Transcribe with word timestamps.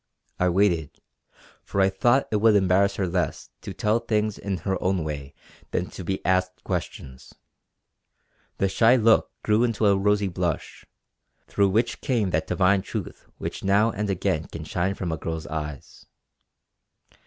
I 0.39 0.49
waited, 0.49 0.99
for 1.63 1.79
I 1.79 1.89
thought 1.91 2.27
it 2.31 2.37
would 2.37 2.55
embarrass 2.55 2.95
her 2.95 3.07
less 3.07 3.51
to 3.61 3.71
tell 3.71 3.99
things 3.99 4.39
in 4.39 4.57
her 4.65 4.81
own 4.81 5.03
way 5.03 5.35
than 5.69 5.91
to 5.91 6.03
be 6.03 6.25
asked 6.25 6.63
questions. 6.63 7.35
The 8.57 8.67
shy 8.67 8.95
look 8.95 9.29
grew 9.43 9.63
into 9.63 9.85
a 9.85 9.95
rosy 9.95 10.27
blush, 10.27 10.87
through 11.45 11.69
which 11.69 12.01
came 12.01 12.31
that 12.31 12.47
divine 12.47 12.81
truth 12.81 13.27
which 13.37 13.63
now 13.63 13.91
and 13.91 14.09
again 14.09 14.45
can 14.45 14.63
shine 14.63 14.95
from 14.95 15.11
a 15.11 15.17
girl's 15.17 15.45
eyes. 15.45 16.07